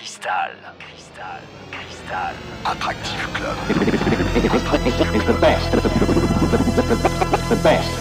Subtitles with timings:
[0.00, 0.56] Cristal.
[0.80, 1.44] Cristal.
[1.68, 2.32] Cristal.
[2.64, 3.58] Attractive Club.
[5.28, 5.70] the best.
[7.50, 7.92] The best.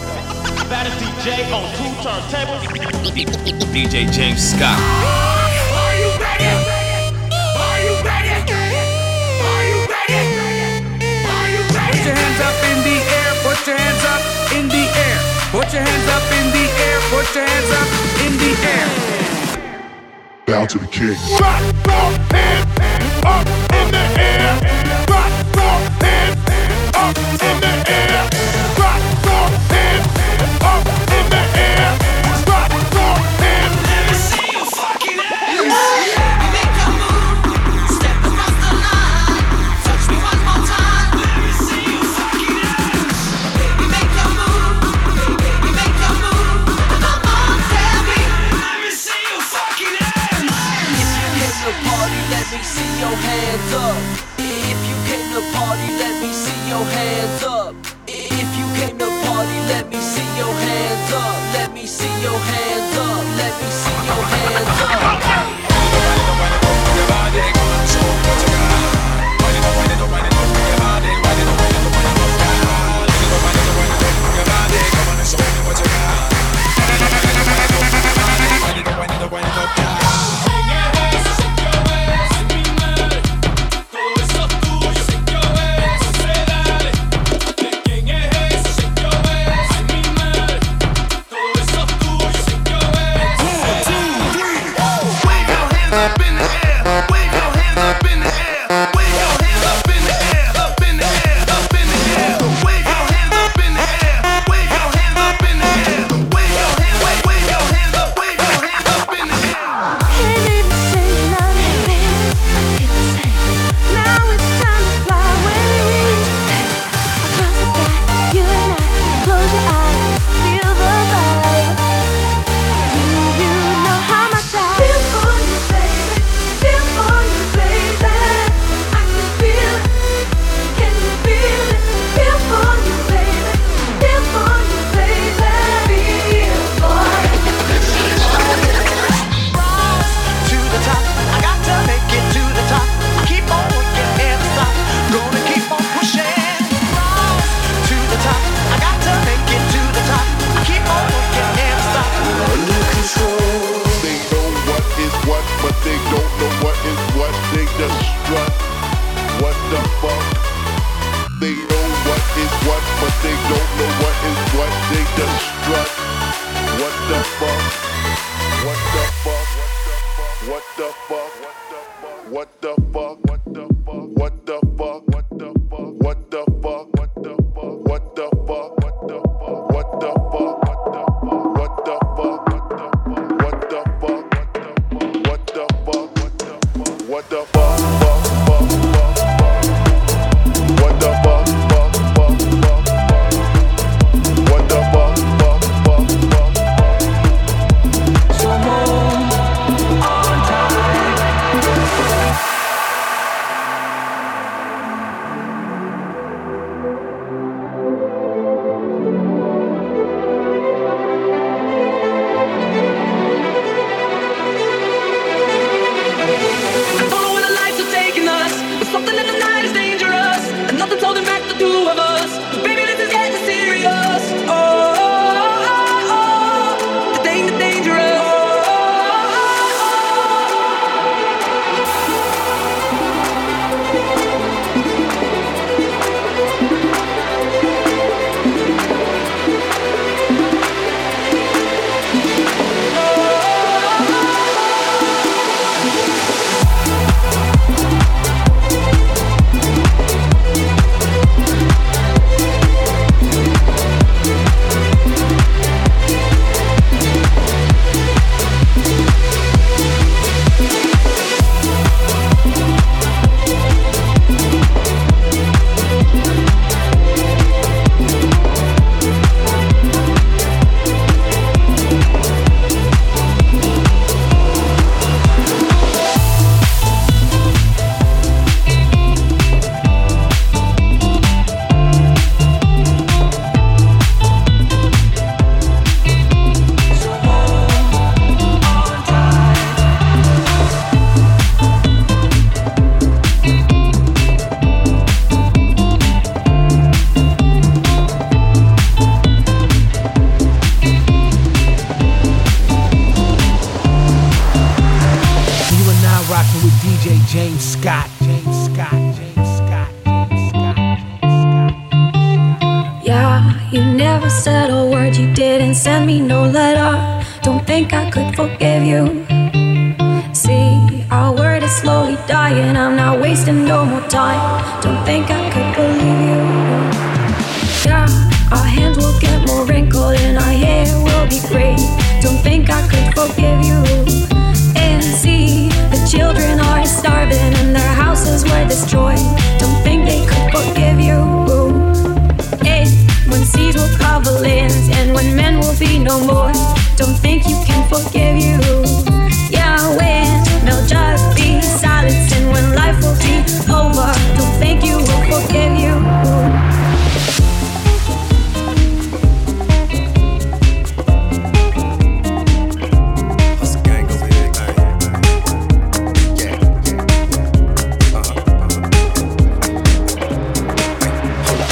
[0.71, 2.63] That is DJ on two turntables.
[3.75, 4.79] DJ James Scott.
[4.79, 6.48] Are you ready?
[7.35, 8.47] Are you ready?
[8.47, 10.23] Are you ready?
[11.27, 12.00] Are you ready?
[12.00, 13.31] Put your hands up in the air.
[13.43, 14.23] Put your hands up
[14.55, 15.20] in the air.
[15.52, 16.97] Put your hands up in the air.
[17.11, 17.91] Put your hands up
[18.23, 19.29] in the air
[20.50, 21.16] bow to the king.
[21.39, 22.09] Rock your
[23.23, 23.45] up
[23.77, 24.59] in the air.
[25.08, 26.38] Rock your head
[26.95, 28.69] up in the air.
[52.99, 53.98] your hands up.
[54.38, 57.73] If you came to party, let me see your hands up.
[58.08, 61.38] If you came to party, let me see your hands up.
[61.53, 63.23] Let me see your hands up.
[63.42, 65.08] Let me see your hands up.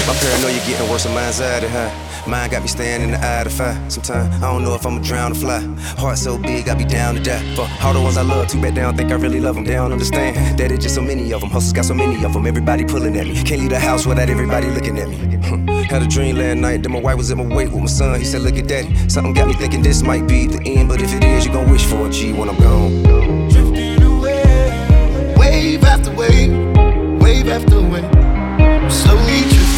[0.07, 2.07] My paranoia getting worse out of huh?
[2.27, 3.89] Mine got me staying in the eye of the fire.
[3.89, 5.59] Sometimes I don't know if I'ma drown or fly.
[5.97, 7.41] Heart so big, I be down to die.
[7.55, 9.63] For all the ones I love, too bad they don't think I really love them.
[9.63, 11.49] They don't understand that it's just so many of them.
[11.49, 12.45] Hustles got so many of them.
[12.45, 13.35] Everybody pulling at me.
[13.43, 15.15] Can't leave the house without everybody looking at me.
[15.89, 18.19] Had a dream last night that my wife was in my wake with my son.
[18.19, 18.93] He said, Look at daddy.
[19.09, 20.89] Something got me thinking this might be the end.
[20.89, 23.03] But if it is, you gon' wish for a G when I'm gone.
[25.37, 26.51] Wave after wave,
[27.21, 28.11] wave after wave,
[28.91, 29.76] slowly drifting, drifting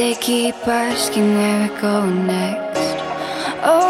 [0.00, 2.96] they keep asking where we're going next.
[3.62, 3.89] All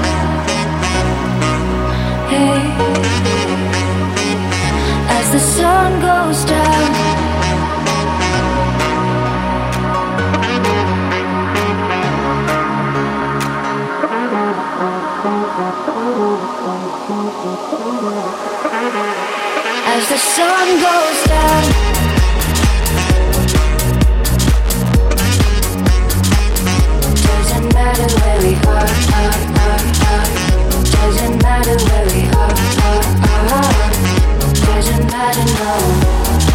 [5.09, 6.91] As the sun goes down.
[19.85, 21.63] As the sun goes down.
[27.21, 29.90] Doesn't matter where we are, are, are.
[31.01, 32.53] Doesn't matter where we are,
[32.85, 33.03] are,
[33.57, 34.53] are.
[34.53, 36.50] Doesn't matter, no.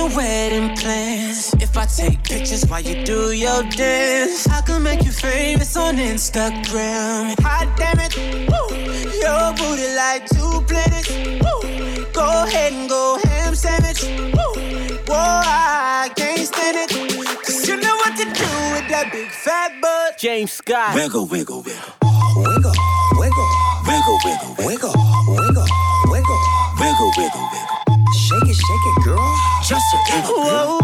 [0.00, 1.54] Making wedding plans.
[1.54, 5.96] If I take pictures while you do your dance, I can make you famous on
[5.96, 7.38] Instagram.
[7.40, 8.16] Hot damn it,
[8.48, 8.76] woo.
[9.20, 11.10] Your booty like two planets.
[11.10, 12.12] Woo.
[12.12, 14.02] Go ahead and go ham sandwich.
[14.04, 14.62] Woo.
[15.06, 16.90] Whoa, I can't stand it.
[17.44, 20.18] Cause you know what to do with that big fat butt.
[20.18, 20.94] James Scott.
[20.94, 21.94] Wiggle, wiggle, wiggle.
[22.36, 22.72] Wiggle,
[23.18, 23.48] wiggle.
[23.86, 24.94] Wiggle, wiggle, wiggle.
[25.28, 25.66] Wiggle,
[26.06, 26.38] wiggle.
[26.80, 27.59] Wiggle, wiggle, wiggle.
[30.42, 30.79] A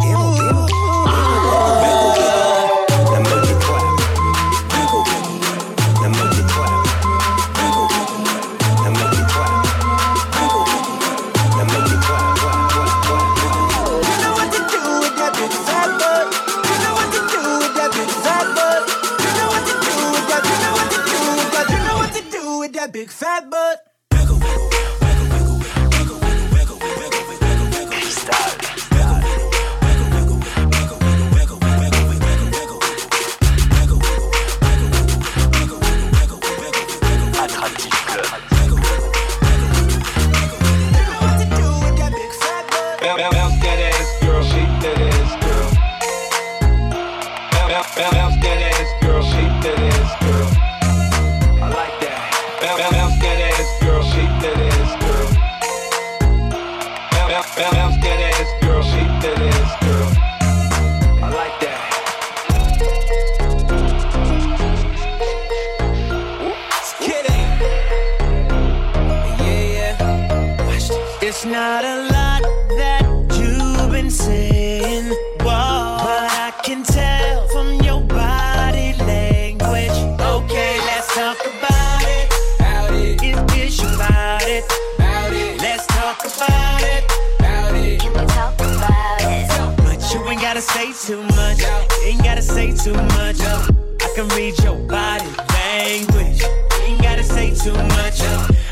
[90.72, 91.62] say too much.
[92.04, 93.40] Ain't gotta say too much.
[93.40, 96.42] I can read your body language.
[96.82, 98.20] Ain't gotta say too much.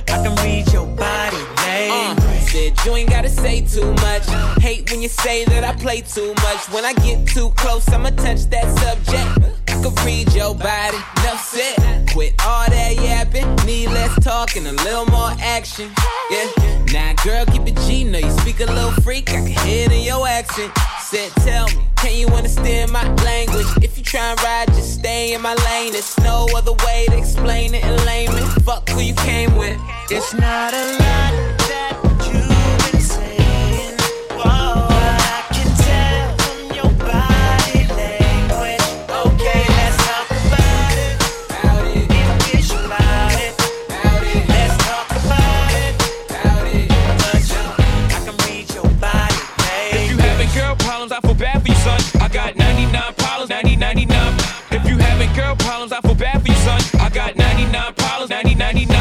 [0.09, 2.51] I can read your body Uh, language.
[2.51, 4.25] said you ain't gotta say too much.
[4.63, 6.69] Hate when you say that I play too much.
[6.71, 9.54] When I get too close, I'ma touch that subject.
[9.85, 12.09] Can read your body, enough said.
[12.11, 14.17] Quit all that yapping, need less
[14.67, 15.93] a little more action.
[16.31, 18.03] Yeah, now girl, keep it G.
[18.03, 20.73] Know you speak a little freak, I can hear it in your accent.
[21.03, 23.67] Said, tell me, can you understand my language?
[23.83, 25.93] If you try and ride, just stay in my lane.
[25.93, 28.43] There's no other way to explain it in layman.
[28.63, 29.79] Fuck who you came with.
[30.11, 32.14] It's not a lot that
[54.07, 54.39] 99.
[54.71, 56.81] If you having girl problems, I feel bad for you, son.
[57.01, 58.99] I got 99 problems, 90, 99.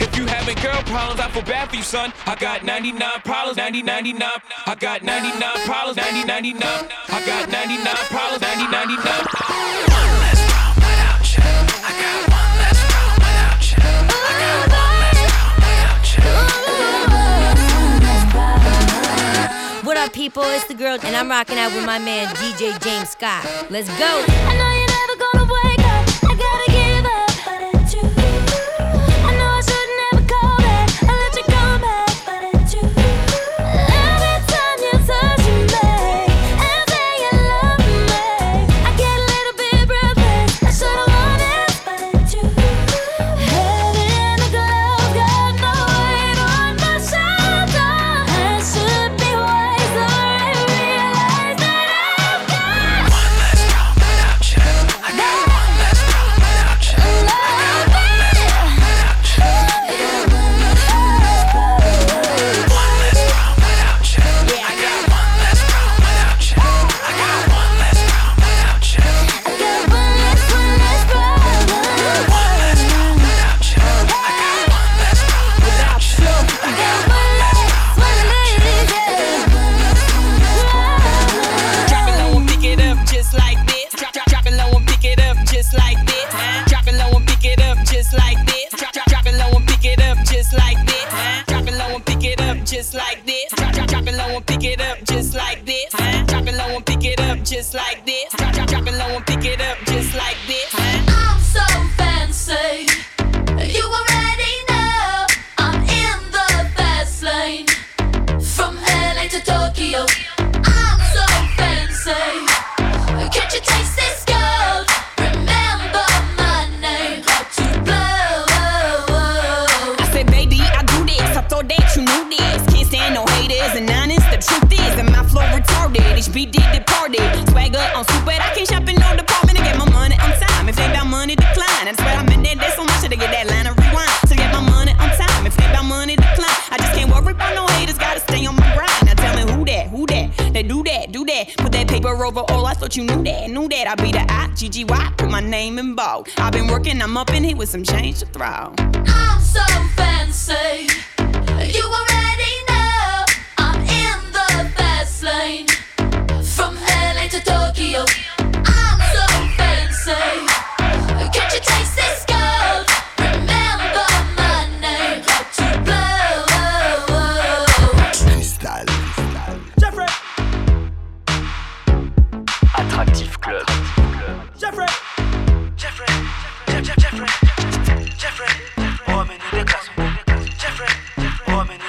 [0.00, 2.12] If you having girl problems, I feel bad for you, son.
[2.26, 4.28] I got 99 problems, 90, 99.
[4.66, 6.62] I got 99 problems, 90, 99.
[6.62, 9.91] I got 99 problems, 90, 99.
[20.02, 20.42] Up, people?
[20.44, 23.44] It's the girl, and I'm rocking out with my man DJ James Scott.
[23.70, 24.71] Let's go.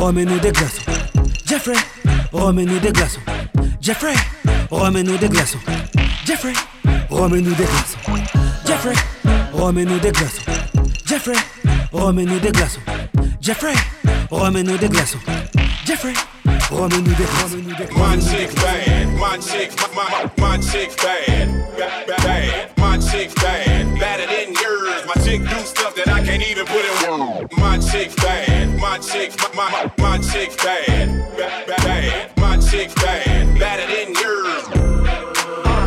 [0.00, 0.82] remets-nous des glaçons
[1.46, 1.74] Jeffrey,
[2.32, 3.20] remets-nous des glaçons
[3.80, 4.14] Jeffrey,
[4.70, 5.58] remets-nous des glaçons
[6.24, 6.52] Jeffrey,
[7.10, 7.98] remets-nous des glaçons
[8.66, 8.94] Jeffrey,
[9.52, 10.42] remets-nous des glaçons
[11.06, 11.36] Jeffrey,
[11.92, 12.80] remets-nous des glaçons
[13.40, 13.74] Jeffrey,
[14.30, 15.18] remets-nous des glaçons
[15.84, 16.14] Jeffrey,
[16.70, 17.58] remets-nous des glaçons
[17.96, 22.70] My chick bad, my chick, my, my, my chick bad, bad.
[22.90, 25.06] My chick bad, badder than yours.
[25.06, 27.56] My chick do stuff that I can't even put in words.
[27.56, 28.10] My chick
[28.90, 32.36] my chick, my, my, my chick bad, bad, bad, bad.
[32.38, 34.64] My chick bad, badder than yours.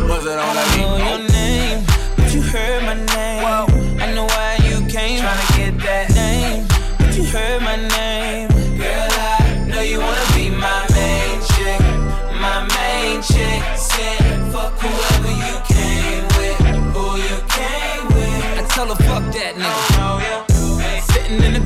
[0.08, 1.84] Was it all I know your name,
[2.16, 4.00] but you heard my name.
[4.00, 8.48] I know why you came, tryna get that name, but you heard my name.
[8.78, 11.80] Girl, I know you wanna be my main chick,
[12.40, 13.60] my main chick.
[13.76, 16.56] Said fuck whoever you came with,
[16.96, 18.60] who you came with.
[18.60, 19.90] I tell her fuck that nigga.
[19.90, 19.93] Oh.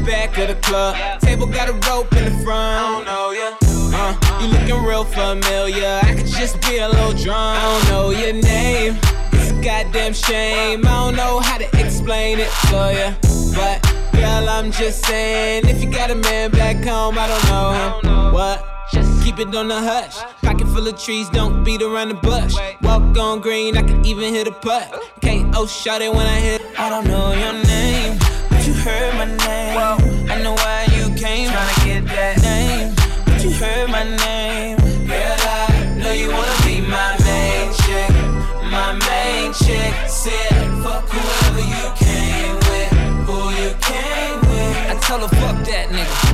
[0.08, 2.56] Sitting in the back of the club, table got a rope in the front.
[2.56, 3.56] I don't know ya.
[3.92, 6.00] Uh, you looking real familiar.
[6.02, 7.58] I could just be a little drunk.
[7.58, 8.98] I don't know your name.
[9.32, 10.86] It's a goddamn shame.
[10.86, 13.14] I don't know how to explain it for ya.
[13.54, 18.00] But girl, I'm just saying, if you got a man back home, I don't know
[18.10, 18.32] him.
[18.32, 18.64] What?
[18.92, 20.16] Just keep it on the hush.
[20.42, 22.54] Pocket full of trees, don't beat around the bush.
[22.82, 24.90] Walk on green, I can even hit a putt.
[25.22, 26.62] KO shot it when I hit.
[26.78, 28.18] I don't know your name,
[28.48, 29.47] but you heard my name.
[33.58, 34.76] Heard my name.
[35.06, 38.10] Girl, I know you wanna be my main chick,
[38.70, 39.94] my main chick.
[40.08, 42.90] Said fuck whoever you came with,
[43.26, 44.76] who you came with.
[44.92, 46.27] I tell her fuck that nigga.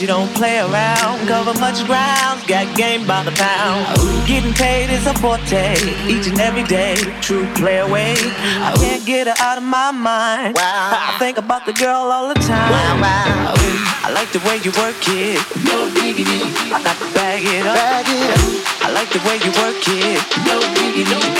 [0.00, 3.84] She don't play around, cover much ground, got game by the pound.
[4.26, 5.76] Getting paid is a forte,
[6.08, 8.14] each and every day, true play away.
[8.64, 10.56] I can't get her out of my mind.
[10.56, 10.64] Wow.
[10.64, 12.72] I think about the girl all the time.
[12.72, 13.54] Wow, wow.
[14.00, 15.36] I like the way you work it.
[15.68, 16.48] No diggity.
[16.72, 17.76] I got to bag it up.
[17.76, 18.80] Bag it up.
[18.80, 20.16] I like the way you work it.
[20.48, 21.39] No diggity.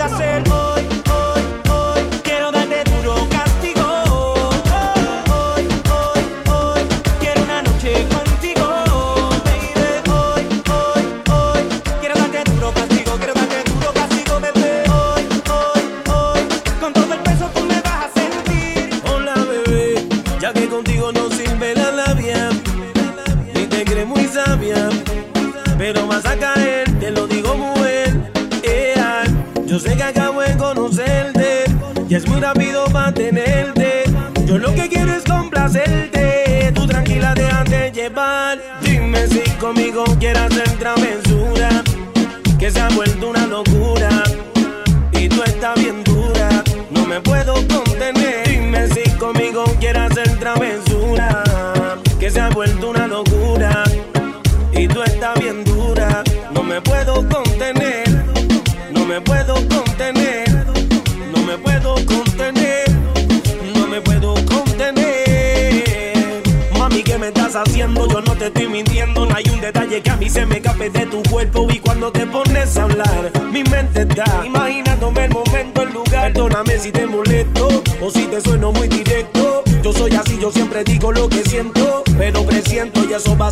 [0.00, 0.49] pueda ser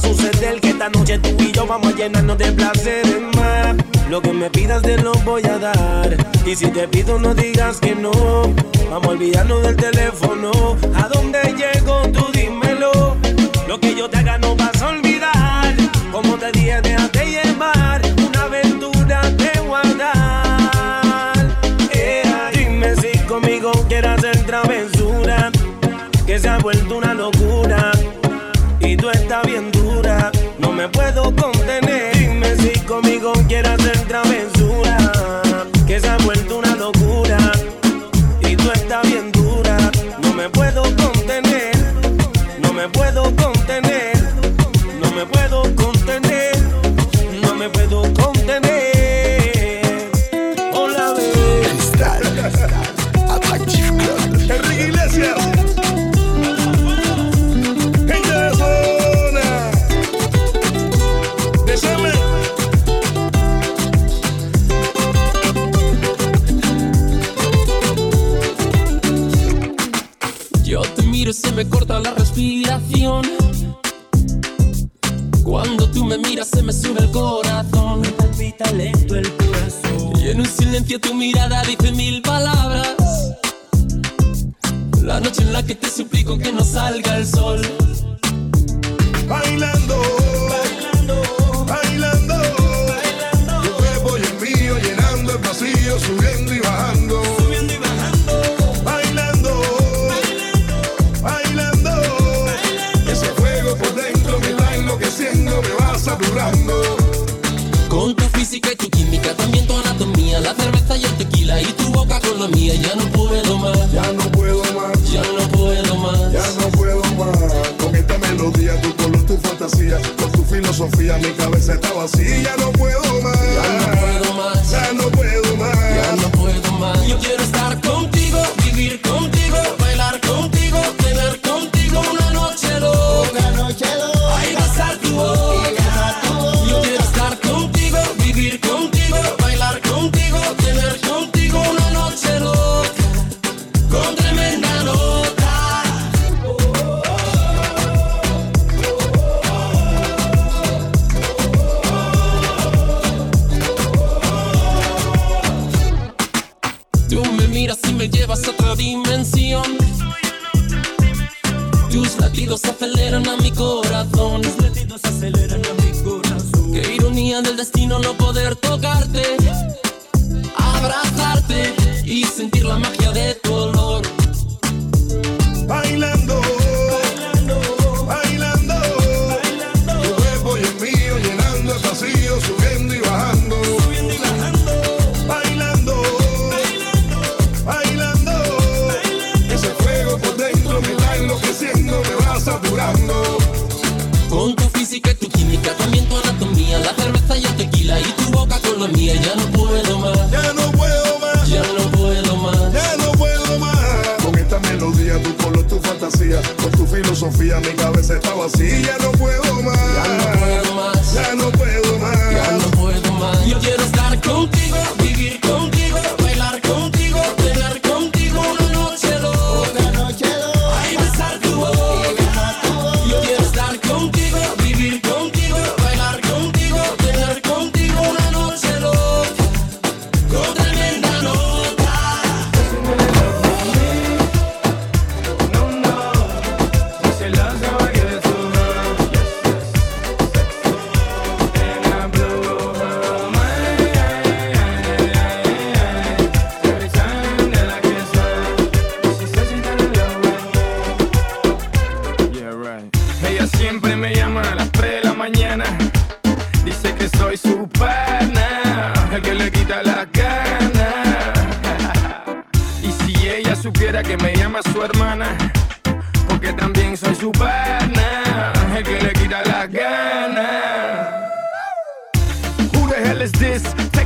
[0.01, 3.77] suceder que esta noche tú y yo vamos a llenarnos de placeres más.
[4.09, 6.17] Lo que me pidas te lo voy a dar.
[6.47, 8.11] Y si te pido no digas que no.
[8.91, 10.51] Vamos a olvidarnos del teléfono.
[10.95, 12.09] ¿A dónde llego?
[12.09, 13.17] Tú dímelo.
[13.67, 15.75] Lo que yo te haga no vas a olvidar.
[16.11, 18.01] Como te dije, déjate llevar.
[18.27, 21.35] Una aventura te guardar.
[21.93, 22.23] Eh,
[22.55, 25.51] dime si conmigo quieras hacer travesura.
[26.27, 27.93] Que se ha vuelto una locura.
[28.81, 29.78] Y tú estás viendo
[30.79, 31.58] me puedo comer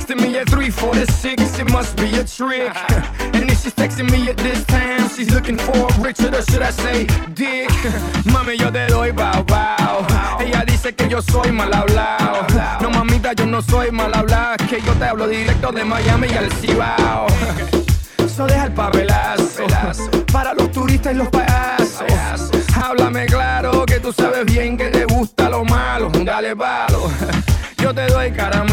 [0.02, 2.74] Texting me at 346, it must be a trick.
[3.38, 6.72] And if she's texting me at this time, she's looking for Richard, or should I
[6.72, 7.68] say Dick?
[8.26, 10.04] Mami, yo te doy bao bao.
[10.40, 12.44] Ella dice que yo soy mal hablado.
[12.80, 14.56] No, mamita, yo no soy mal hablado.
[14.68, 17.28] Que yo te hablo directo de Miami y al Cibao.
[18.18, 19.66] Eso deja el papelazo
[20.32, 22.02] para los turistas y los payasos.
[22.74, 26.10] Háblame claro que tú sabes bien que te gusta lo malo.
[26.24, 27.08] Dale palo,
[27.78, 28.71] yo te doy caramelo,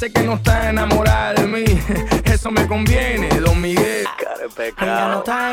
[0.00, 1.64] Dice que no está enamorada de mí.
[2.24, 4.06] Eso me conviene, don Miguel.
[4.80, 5.52] No está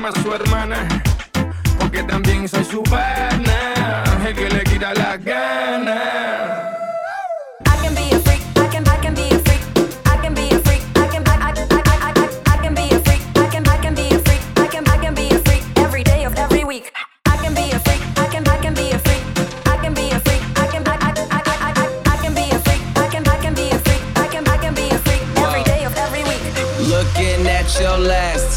[0.00, 0.88] llama su hermana,
[1.78, 5.98] porque también soy su pana, el que le quita las ganas.
[7.66, 8.40] I can be a freak.
[8.56, 8.88] I can.
[8.88, 9.60] I can be a freak.
[10.06, 10.82] I can be a freak.
[10.96, 11.22] I can.
[11.28, 11.32] I.
[11.32, 11.52] I.
[11.70, 11.82] I.
[12.06, 12.12] I.
[12.16, 13.20] I, I can be a freak.
[13.36, 13.68] I can.
[13.68, 14.40] I can be a freak.
[14.56, 14.88] I can.
[14.88, 16.92] I can be a freak every day of every week.
[17.26, 18.00] I can be a freak.
[18.16, 18.48] I can.
[18.48, 19.22] I can be a freak.
[19.66, 20.42] I can be a freak.
[20.56, 20.82] I can.
[20.88, 20.96] I.
[20.96, 21.12] I.
[21.30, 21.42] I.
[21.66, 21.72] I.
[21.76, 22.80] I, I can be a freak.
[22.96, 23.28] I can.
[23.28, 24.02] I can be a freak.
[24.16, 24.48] I can.
[24.48, 26.40] I can be a freak every day of every week.
[26.88, 28.56] Looking at your last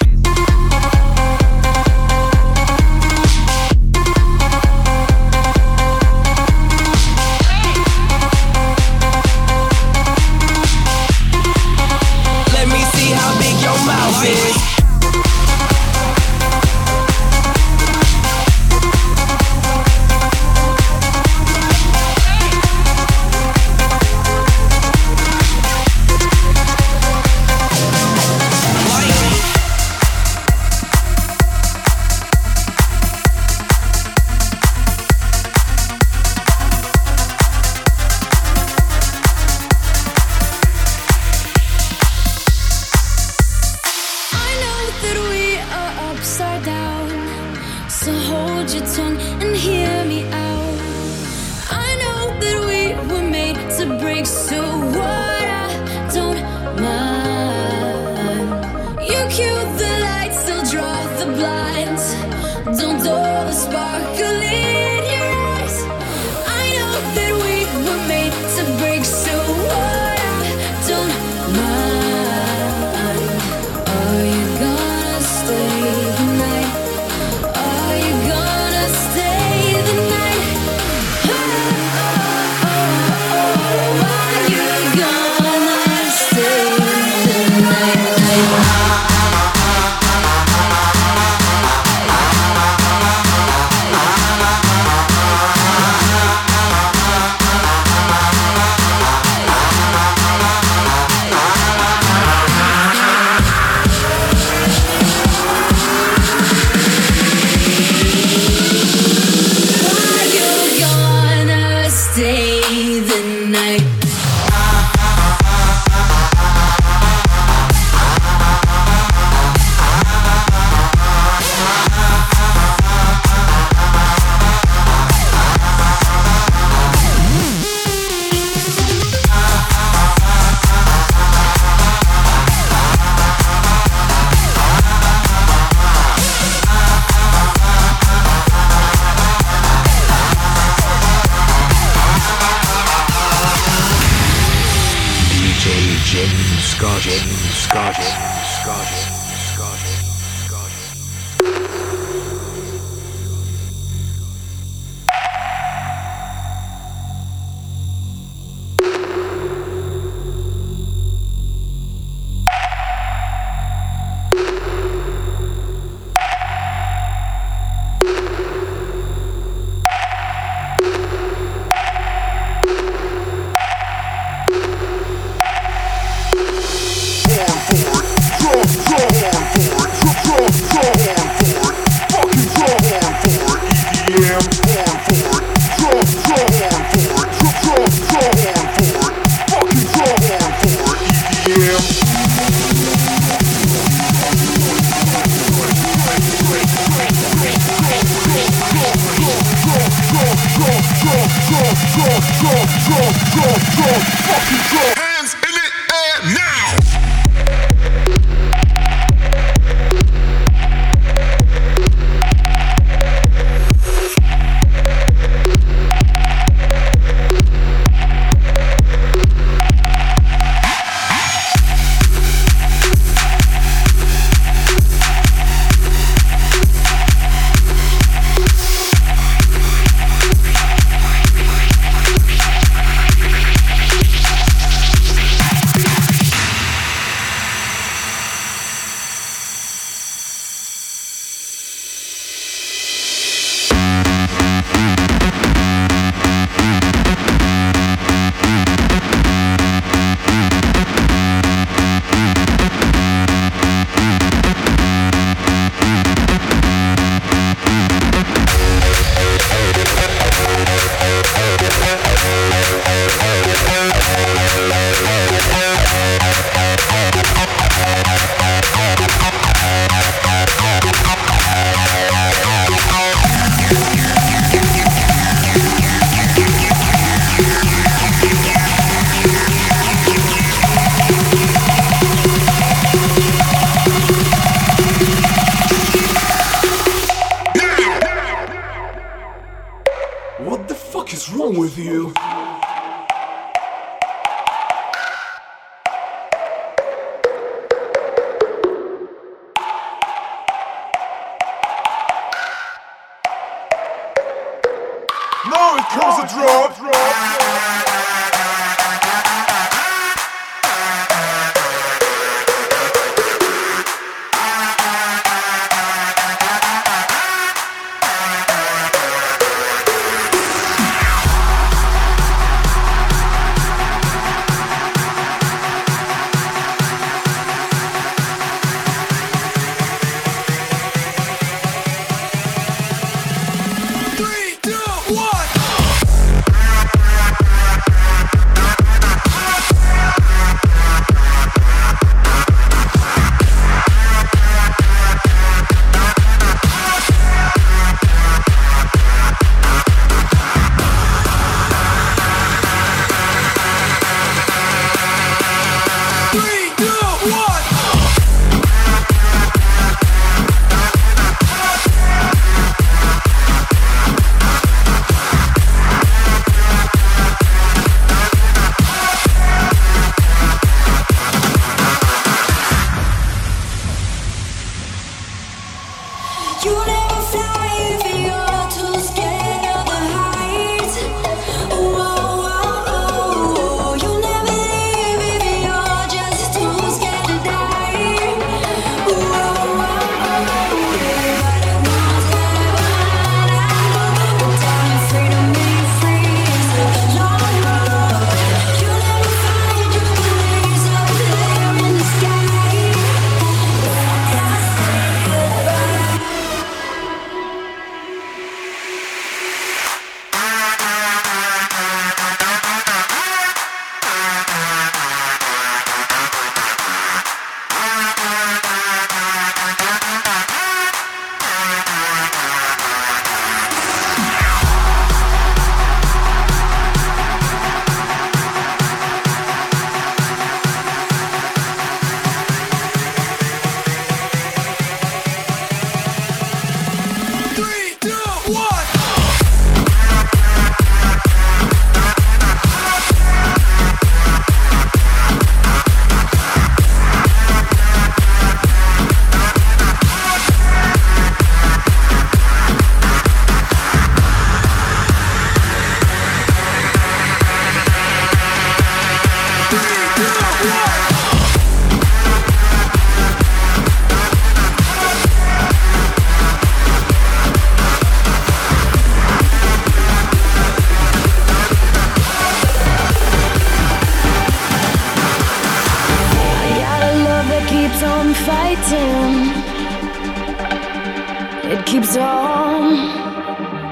[481.91, 482.93] keeps on.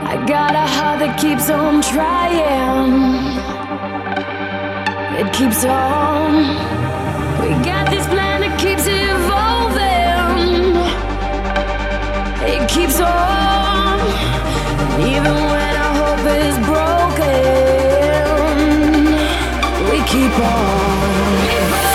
[0.07, 2.93] I got a heart that keeps on trying.
[5.19, 6.31] It keeps on.
[7.41, 10.77] We got this plan that keeps evolving.
[12.47, 13.99] It keeps on.
[15.01, 17.35] Even when our hope is broken,
[19.91, 21.88] we keep on.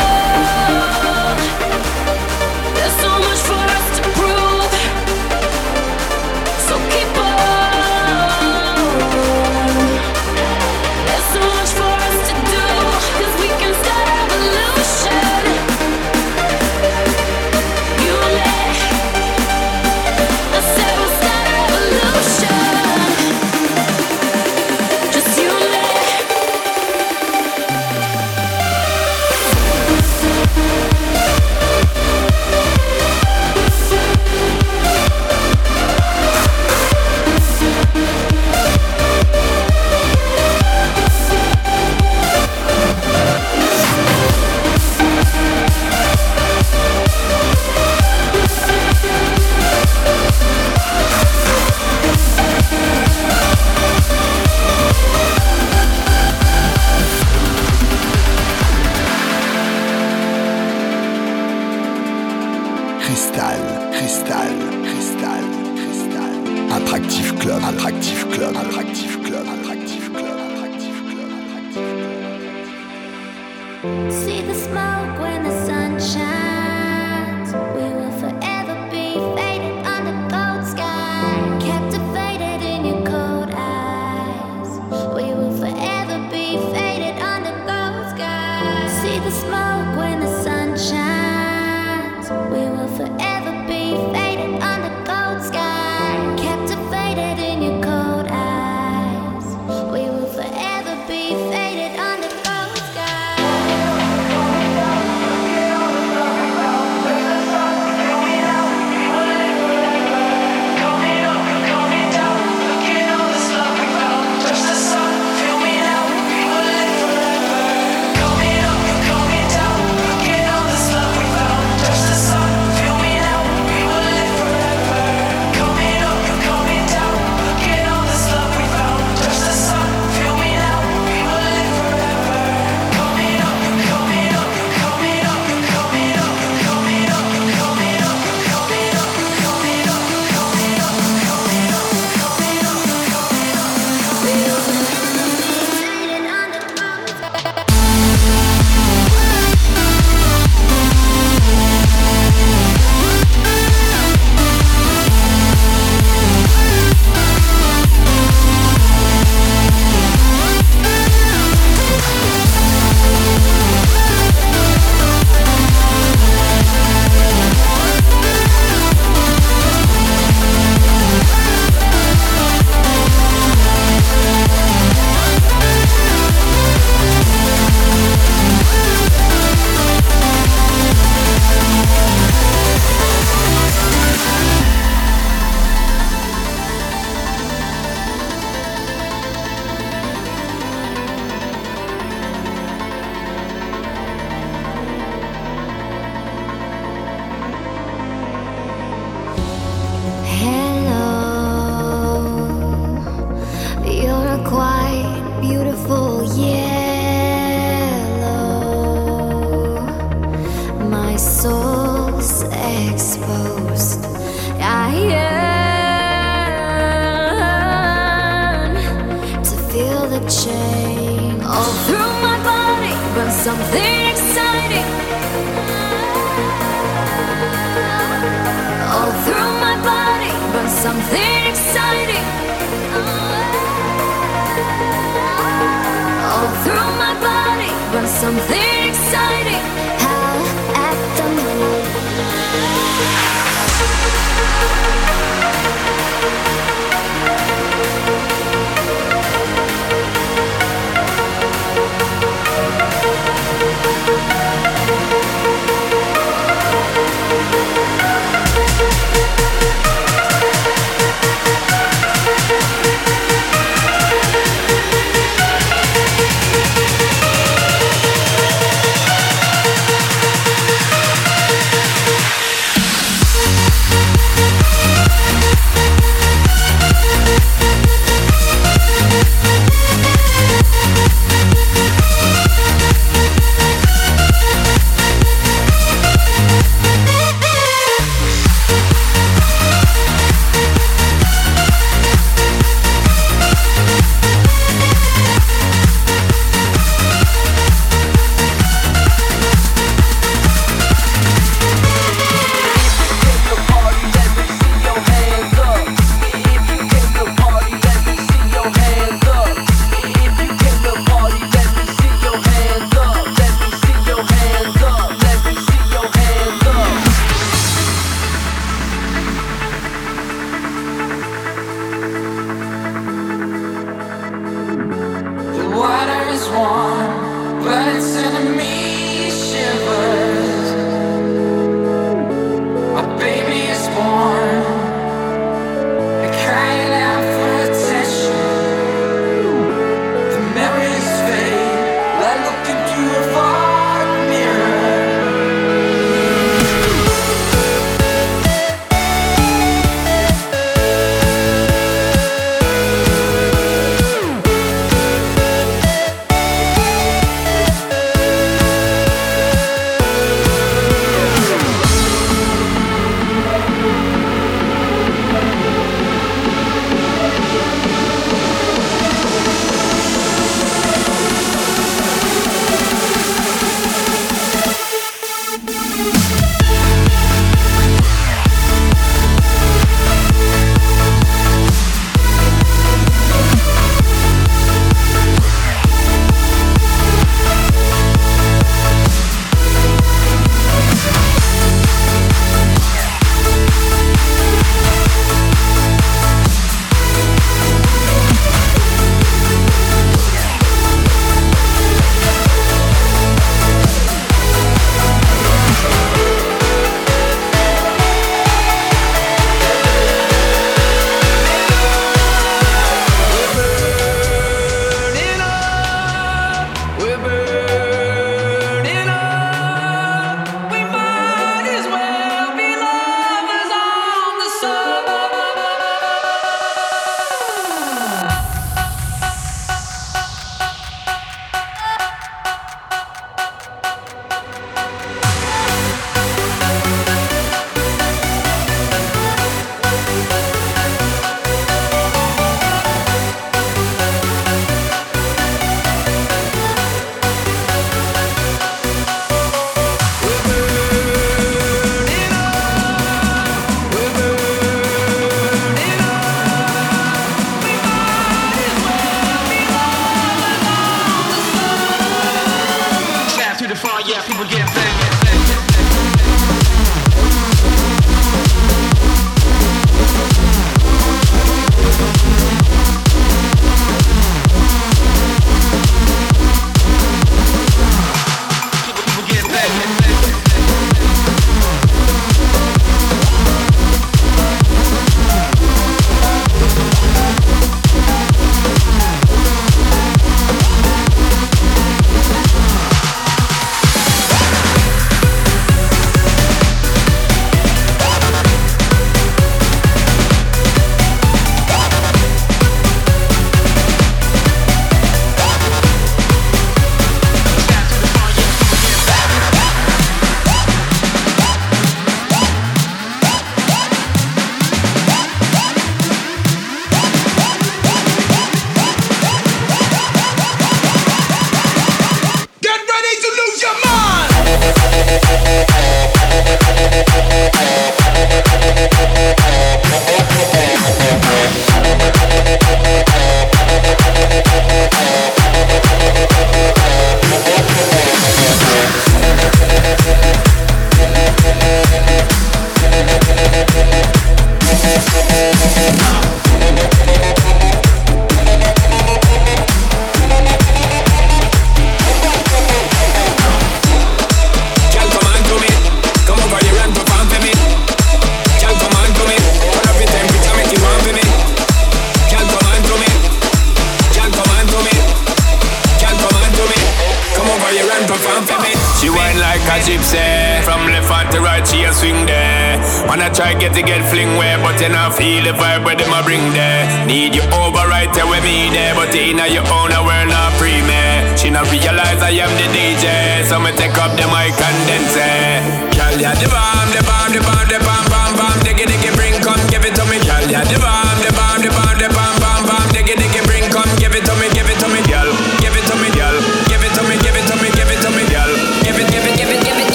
[223.45, 224.44] something exciting.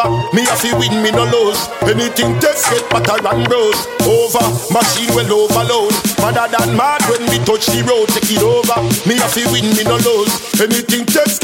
[0.00, 0.34] over.
[0.34, 1.68] Me a fi win, me no lose.
[1.82, 3.86] Anything test get butter and rose.
[4.06, 5.92] Over, machine well overload.
[6.20, 8.80] Mother than mad when we touch the road, take it over.
[9.08, 10.32] Me a fi win, me no lose.
[10.60, 11.39] Anything test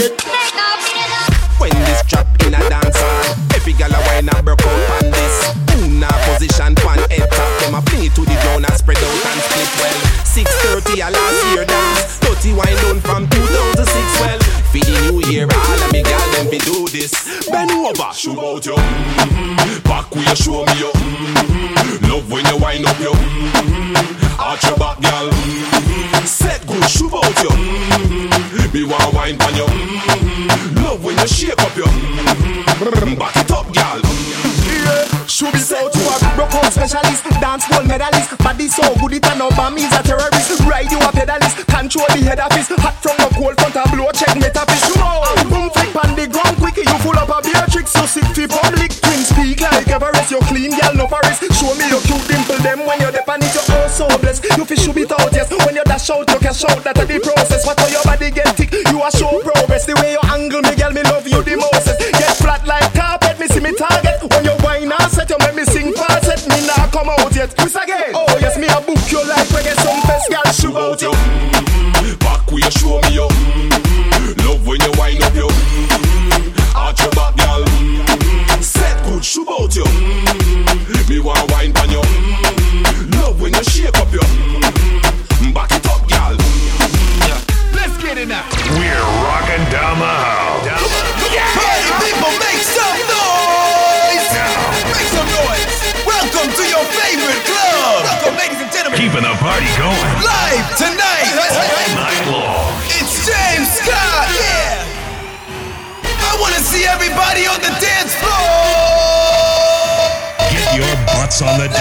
[50.97, 51.39] no Paris.
[51.57, 54.19] Show me your cute dimple them when you're deep and it, you're all oh so
[54.19, 54.45] blessed.
[54.57, 55.53] You fish should be out, yes.
[55.53, 57.65] When you dash out, you can show that the process.
[57.65, 59.87] What for your body get thick, you are show progress.
[59.87, 61.93] The way you angle me, girl, me love you the most.
[62.01, 64.21] Get flat like carpet, me see me target.
[64.25, 66.49] When you wine I set, you make me sing fast.
[66.49, 67.57] Me not come out yet.
[67.57, 68.13] Quiz again.
[68.17, 71.16] Oh yes, me a book you like reggae some best girl shoot out you.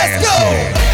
[0.07, 0.84] Let's go.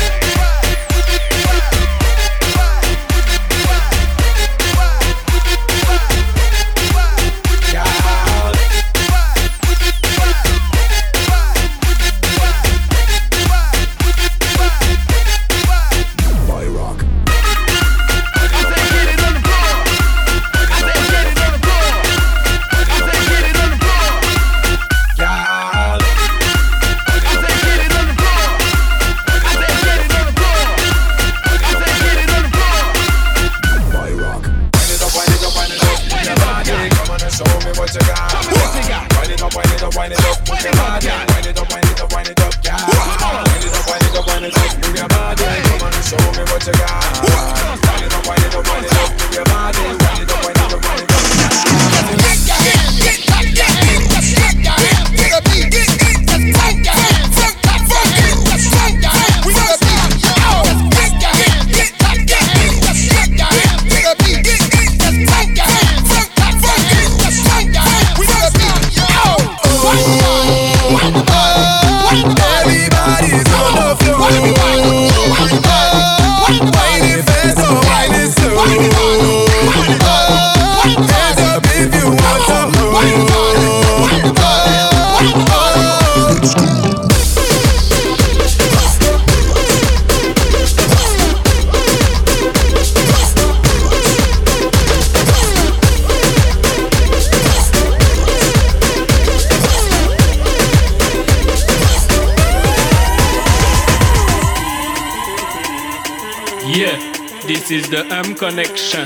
[108.41, 109.05] connection.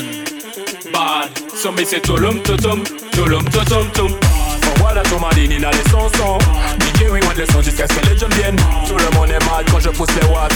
[0.93, 2.81] Bad, sommet c'est tolum totum,
[3.11, 4.11] tolum totum tum.
[4.79, 6.37] Voilà ton maline, il a les sons sons.
[6.79, 8.55] Mickey, oui, moi de le jusqu'à ce que les jeunes viennent.
[8.87, 10.53] Tout le monde est mal quand je pousse les watts.